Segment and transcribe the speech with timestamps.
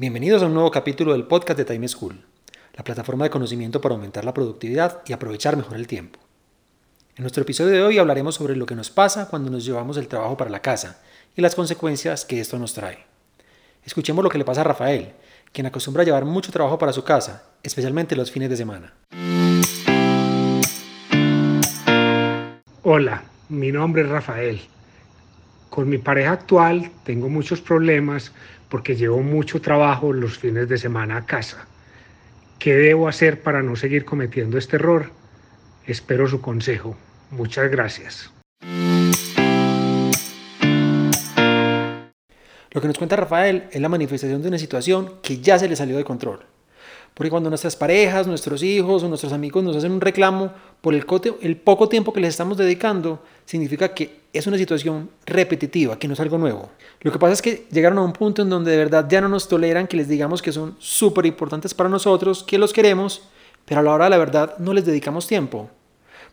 [0.00, 2.24] Bienvenidos a un nuevo capítulo del podcast de Time School,
[2.76, 6.20] la plataforma de conocimiento para aumentar la productividad y aprovechar mejor el tiempo.
[7.16, 10.06] En nuestro episodio de hoy hablaremos sobre lo que nos pasa cuando nos llevamos el
[10.06, 11.02] trabajo para la casa
[11.34, 13.06] y las consecuencias que esto nos trae.
[13.84, 15.14] Escuchemos lo que le pasa a Rafael,
[15.52, 18.94] quien acostumbra llevar mucho trabajo para su casa, especialmente los fines de semana.
[22.84, 24.60] Hola, mi nombre es Rafael.
[25.70, 28.32] Con mi pareja actual tengo muchos problemas
[28.68, 31.66] porque llevo mucho trabajo los fines de semana a casa.
[32.58, 35.10] ¿Qué debo hacer para no seguir cometiendo este error?
[35.86, 36.96] Espero su consejo.
[37.30, 38.32] Muchas gracias.
[42.70, 45.76] Lo que nos cuenta Rafael es la manifestación de una situación que ya se le
[45.76, 46.40] salió de control.
[47.18, 51.04] Porque cuando nuestras parejas, nuestros hijos o nuestros amigos nos hacen un reclamo por el,
[51.40, 56.14] el, poco tiempo que les estamos dedicando, significa que es una situación repetitiva, que no
[56.14, 56.70] es algo nuevo.
[57.00, 59.28] Lo que pasa es que llegaron a un punto en donde de verdad ya no
[59.28, 63.22] nos toleran que les digamos que son súper importantes para nosotros, que los queremos,
[63.64, 65.68] pero a la hora de la verdad no les dedicamos tiempo.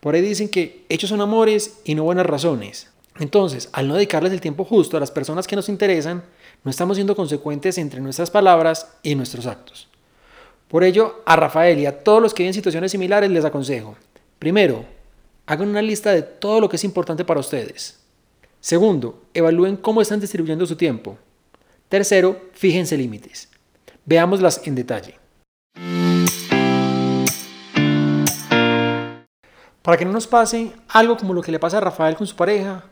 [0.00, 2.90] Por ahí dicen que hechos son amores y no buenas razones.
[3.20, 6.24] Entonces, al no dedicarles el tiempo justo a las personas que nos interesan,
[6.64, 9.91] no estamos siendo consecuentes entre nuestras palabras y nuestros actos.
[10.72, 13.94] Por ello, a Rafael y a todos los que viven situaciones similares les aconsejo,
[14.38, 14.86] primero,
[15.44, 18.00] hagan una lista de todo lo que es importante para ustedes.
[18.58, 21.18] Segundo, evalúen cómo están distribuyendo su tiempo.
[21.90, 23.50] Tercero, fíjense límites.
[24.06, 25.16] Veámoslas en detalle.
[29.82, 32.34] Para que no nos pase algo como lo que le pasa a Rafael con su
[32.34, 32.84] pareja,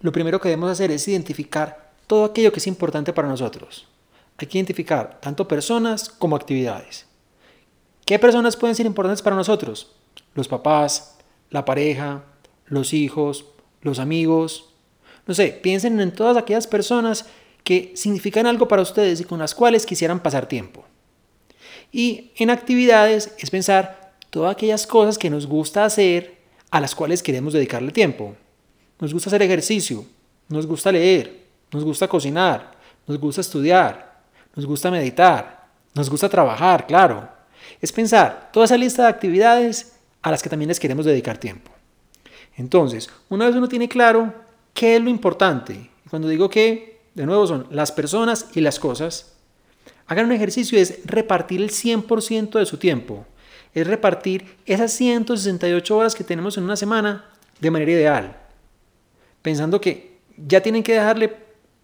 [0.00, 3.86] lo primero que debemos hacer es identificar todo aquello que es importante para nosotros.
[4.38, 7.07] Hay que identificar tanto personas como actividades.
[8.08, 9.92] ¿Qué personas pueden ser importantes para nosotros?
[10.32, 11.18] Los papás,
[11.50, 12.24] la pareja,
[12.64, 13.44] los hijos,
[13.82, 14.70] los amigos.
[15.26, 17.26] No sé, piensen en todas aquellas personas
[17.64, 20.86] que significan algo para ustedes y con las cuales quisieran pasar tiempo.
[21.92, 26.38] Y en actividades es pensar todas aquellas cosas que nos gusta hacer
[26.70, 28.34] a las cuales queremos dedicarle tiempo.
[29.00, 30.06] Nos gusta hacer ejercicio,
[30.48, 32.72] nos gusta leer, nos gusta cocinar,
[33.06, 34.22] nos gusta estudiar,
[34.56, 37.36] nos gusta meditar, nos gusta trabajar, claro,
[37.80, 39.92] es pensar toda esa lista de actividades
[40.22, 41.70] a las que también les queremos dedicar tiempo.
[42.56, 44.34] Entonces, una vez uno tiene claro
[44.74, 49.32] qué es lo importante, cuando digo que, de nuevo son las personas y las cosas,
[50.06, 53.26] hagan un ejercicio es repartir el 100% de su tiempo,
[53.74, 57.26] es repartir esas 168 horas que tenemos en una semana
[57.60, 58.36] de manera ideal,
[59.42, 61.36] pensando que ya tienen que dejarle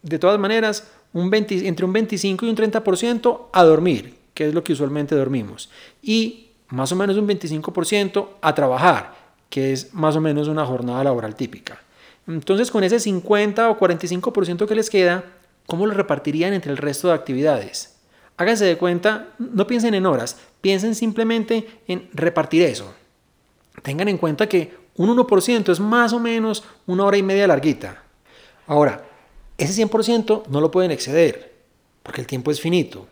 [0.02, 4.64] de todas maneras un entre un 25 y un 30% a dormir, que es lo
[4.64, 5.70] que usualmente dormimos,
[6.02, 9.14] y más o menos un 25% a trabajar,
[9.48, 11.80] que es más o menos una jornada laboral típica.
[12.26, 15.24] Entonces, con ese 50 o 45% que les queda,
[15.66, 17.96] ¿cómo lo repartirían entre el resto de actividades?
[18.36, 22.92] Háganse de cuenta, no piensen en horas, piensen simplemente en repartir eso.
[23.82, 28.02] Tengan en cuenta que un 1% es más o menos una hora y media larguita.
[28.66, 29.04] Ahora,
[29.58, 31.54] ese 100% no lo pueden exceder,
[32.02, 33.06] porque el tiempo es finito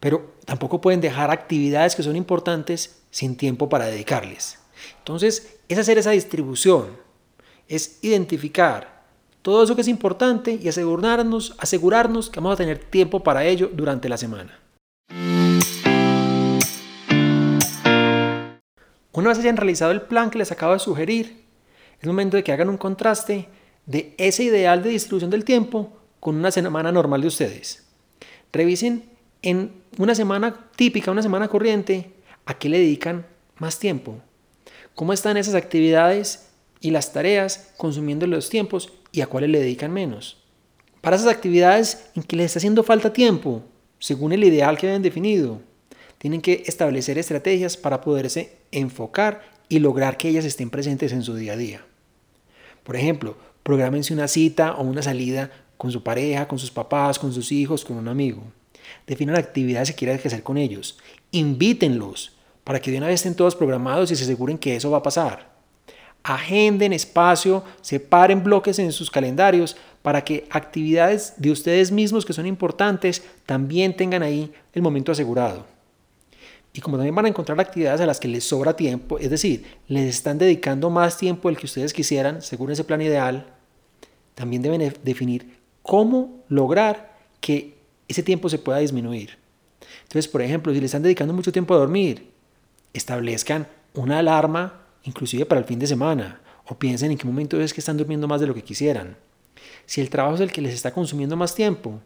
[0.00, 4.58] pero tampoco pueden dejar actividades que son importantes sin tiempo para dedicarles.
[4.98, 6.88] Entonces, es hacer esa distribución,
[7.68, 9.04] es identificar
[9.42, 13.70] todo eso que es importante y asegurarnos, asegurarnos que vamos a tener tiempo para ello
[13.72, 14.58] durante la semana.
[19.12, 21.44] Una vez hayan realizado el plan que les acabo de sugerir,
[22.00, 23.48] es momento de que hagan un contraste
[23.86, 27.86] de ese ideal de distribución del tiempo con una semana normal de ustedes.
[28.52, 32.12] Revisen en una semana típica, una semana corriente,
[32.44, 33.26] ¿a qué le dedican
[33.58, 34.20] más tiempo?
[34.94, 36.48] ¿Cómo están esas actividades
[36.80, 40.42] y las tareas consumiendo los tiempos y a cuáles le dedican menos?
[41.00, 43.62] Para esas actividades en que les está haciendo falta tiempo,
[43.98, 45.60] según el ideal que habían definido,
[46.18, 51.34] tienen que establecer estrategias para poderse enfocar y lograr que ellas estén presentes en su
[51.34, 51.84] día a día.
[52.82, 57.32] Por ejemplo, programense una cita o una salida con su pareja, con sus papás, con
[57.32, 58.42] sus hijos, con un amigo.
[59.06, 60.98] Definan actividades que quieran hacer con ellos.
[61.30, 64.98] Invítenlos para que de una vez estén todos programados y se aseguren que eso va
[64.98, 65.54] a pasar.
[66.24, 72.46] agenden espacio, separen bloques en sus calendarios para que actividades de ustedes mismos que son
[72.46, 75.64] importantes también tengan ahí el momento asegurado.
[76.72, 79.64] Y como también van a encontrar actividades a las que les sobra tiempo, es decir,
[79.86, 83.46] les están dedicando más tiempo del que ustedes quisieran, según ese plan ideal,
[84.34, 87.75] también deben definir cómo lograr que
[88.08, 89.38] ese tiempo se pueda disminuir.
[90.02, 92.30] Entonces, por ejemplo, si le están dedicando mucho tiempo a dormir,
[92.92, 97.72] establezcan una alarma inclusive para el fin de semana, o piensen en qué momento es
[97.72, 99.16] que están durmiendo más de lo que quisieran.
[99.86, 102.00] Si el trabajo es el que les está consumiendo más tiempo,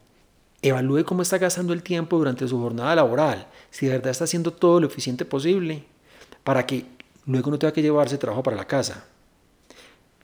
[0.62, 4.52] evalúe cómo está gastando el tiempo durante su jornada laboral, si de verdad está haciendo
[4.52, 5.84] todo lo eficiente posible,
[6.44, 6.84] para que
[7.26, 9.06] luego no tenga que llevarse trabajo para la casa.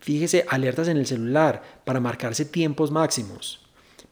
[0.00, 3.65] Fíjese alertas en el celular para marcarse tiempos máximos.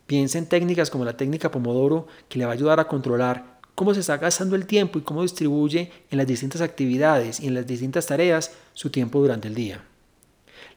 [0.07, 3.95] Piense en técnicas como la técnica Pomodoro que le va a ayudar a controlar cómo
[3.95, 7.67] se está gastando el tiempo y cómo distribuye en las distintas actividades y en las
[7.67, 9.83] distintas tareas su tiempo durante el día.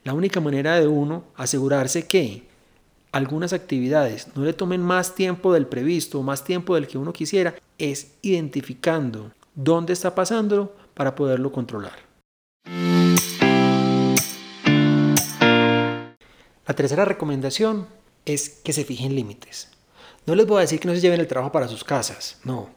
[0.03, 2.43] La única manera de uno asegurarse que
[3.11, 7.11] algunas actividades no le tomen más tiempo del previsto o más tiempo del que uno
[7.11, 12.07] quisiera es identificando dónde está pasando para poderlo controlar.
[16.65, 17.87] La tercera recomendación
[18.33, 19.69] es que se fijen límites.
[20.25, 22.69] No les voy a decir que no se lleven el trabajo para sus casas, no.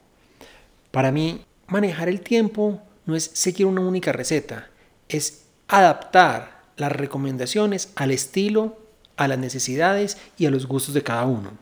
[0.91, 4.71] Para mí, manejar el tiempo no es seguir una única receta,
[5.09, 8.79] es adaptar las recomendaciones al estilo,
[9.17, 11.53] a las necesidades y a los gustos de cada uno.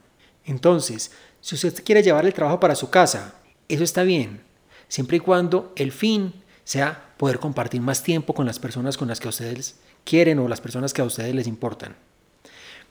[0.45, 1.11] Entonces,
[1.41, 3.35] si usted quiere llevar el trabajo para su casa,
[3.69, 4.43] eso está bien,
[4.89, 6.33] siempre y cuando el fin
[6.65, 10.61] sea poder compartir más tiempo con las personas con las que ustedes quieren o las
[10.61, 11.97] personas que a ustedes les importan.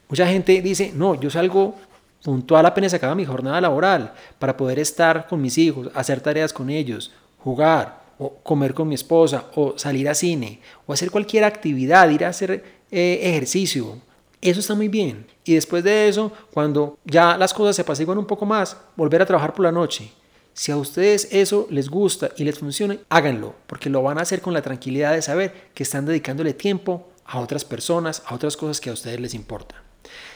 [0.09, 1.75] Mucha gente dice, no, yo salgo
[2.23, 6.69] puntual apenas acaba mi jornada laboral para poder estar con mis hijos, hacer tareas con
[6.69, 12.09] ellos, jugar o comer con mi esposa o salir a cine o hacer cualquier actividad,
[12.09, 13.99] ir a hacer eh, ejercicio.
[14.41, 15.25] Eso está muy bien.
[15.43, 19.25] Y después de eso, cuando ya las cosas se apaciguan un poco más, volver a
[19.25, 20.11] trabajar por la noche.
[20.53, 24.41] Si a ustedes eso les gusta y les funciona, háganlo, porque lo van a hacer
[24.41, 28.81] con la tranquilidad de saber que están dedicándole tiempo a otras personas, a otras cosas
[28.81, 29.86] que a ustedes les importan.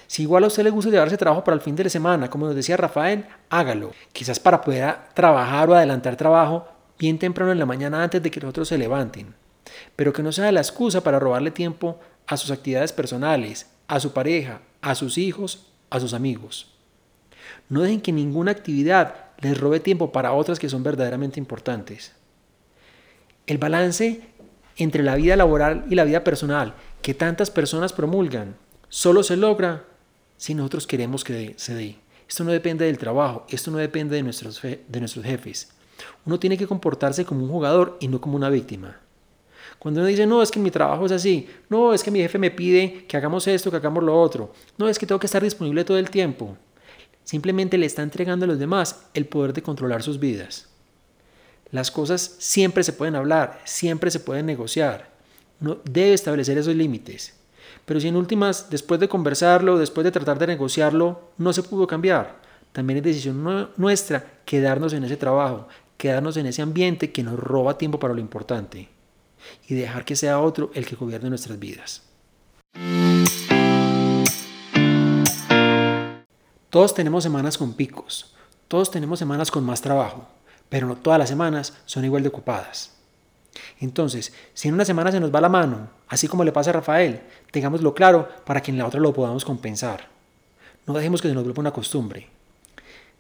[0.08, 2.46] Si igual a usted le gusta llevarse trabajo para el fin de la semana, como
[2.46, 3.92] nos decía Rafael, hágalo.
[4.12, 6.68] Quizás para poder trabajar o adelantar trabajo
[7.00, 9.34] bien temprano en la mañana antes de que los otros se levanten.
[9.96, 14.12] Pero que no sea la excusa para robarle tiempo a sus actividades personales, a su
[14.12, 16.74] pareja, a sus hijos, a sus amigos.
[17.70, 22.14] No dejen que ninguna actividad les robe tiempo para otras que son verdaderamente importantes.
[23.48, 24.22] El balance
[24.78, 28.56] entre la vida laboral y la vida personal que tantas personas promulgan
[28.92, 29.86] solo se logra
[30.38, 31.96] si nosotros queremos que se dé.
[32.28, 35.72] Esto no depende del trabajo, esto no depende de nuestros, de nuestros jefes.
[36.26, 39.00] Uno tiene que comportarse como un jugador y no como una víctima.
[39.80, 42.38] Cuando uno dice, no, es que mi trabajo es así, no, es que mi jefe
[42.38, 45.42] me pide que hagamos esto, que hagamos lo otro, no, es que tengo que estar
[45.42, 46.58] disponible todo el tiempo,
[47.24, 50.68] simplemente le está entregando a los demás el poder de controlar sus vidas.
[51.72, 55.10] Las cosas siempre se pueden hablar, siempre se pueden negociar.
[55.62, 57.41] Uno debe establecer esos límites.
[57.86, 61.88] Pero si en últimas, después de conversarlo, después de tratar de negociarlo, no se pudo
[61.88, 62.40] cambiar,
[62.72, 67.78] también es decisión nuestra quedarnos en ese trabajo, quedarnos en ese ambiente que nos roba
[67.78, 68.90] tiempo para lo importante
[69.68, 72.04] y dejar que sea otro el que gobierne nuestras vidas.
[76.70, 78.34] Todos tenemos semanas con picos,
[78.70, 80.26] todos tenemos semanas con más trabajo,
[80.70, 83.01] pero no todas las semanas son igual de ocupadas.
[83.80, 86.74] Entonces, si en una semana se nos va la mano, así como le pasa a
[86.74, 90.08] Rafael, tengámoslo claro para que en la otra lo podamos compensar.
[90.86, 92.28] No dejemos que se nos vuelva una costumbre.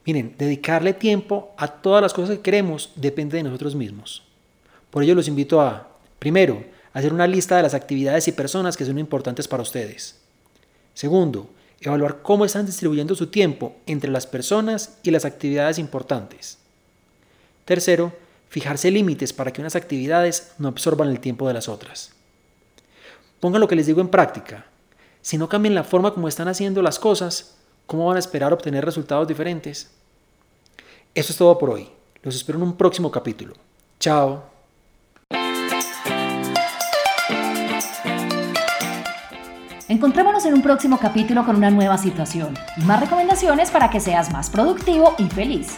[0.05, 4.23] Miren, dedicarle tiempo a todas las cosas que queremos depende de nosotros mismos.
[4.89, 8.85] Por ello los invito a, primero, hacer una lista de las actividades y personas que
[8.85, 10.19] son importantes para ustedes.
[10.93, 16.57] Segundo, evaluar cómo están distribuyendo su tiempo entre las personas y las actividades importantes.
[17.65, 18.13] Tercero,
[18.51, 22.11] fijarse límites para que unas actividades no absorban el tiempo de las otras.
[23.39, 24.65] Pongan lo que les digo en práctica.
[25.21, 27.55] Si no cambian la forma como están haciendo las cosas,
[27.87, 29.91] ¿cómo van a esperar obtener resultados diferentes?
[31.15, 31.89] Eso es todo por hoy.
[32.23, 33.53] Los espero en un próximo capítulo.
[34.01, 34.43] Chao.
[39.87, 44.29] Encontrémonos en un próximo capítulo con una nueva situación y más recomendaciones para que seas
[44.33, 45.77] más productivo y feliz.